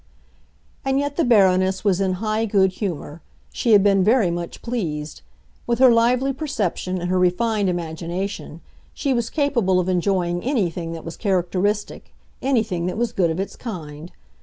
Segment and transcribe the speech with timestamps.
[0.83, 3.21] And yet the Baroness was in high good humor;
[3.53, 5.21] she had been very much pleased.
[5.67, 8.61] With her lively perception and her refined imagination,
[8.95, 13.55] she was capable of enjoying anything that was characteristic, anything that was good of its
[13.55, 14.11] kind.